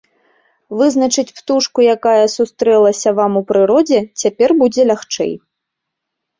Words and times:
Вызначыць 0.77 1.33
птушку, 1.39 1.77
якая 1.95 2.25
сустрэлася 2.37 3.09
вам 3.21 3.31
у 3.43 3.45
прыродзе, 3.53 3.99
цяпер 4.25 4.49
будзе 4.65 4.81
лягчэй. 4.93 5.33